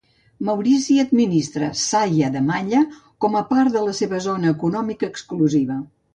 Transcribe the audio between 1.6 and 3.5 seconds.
Saia de Malla com a